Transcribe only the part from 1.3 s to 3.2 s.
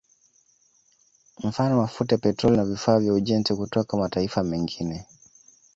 Mfano mafuta ya Petroli na vifaa vya